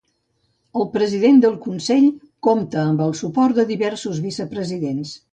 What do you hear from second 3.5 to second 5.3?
de diversos vicepresidents.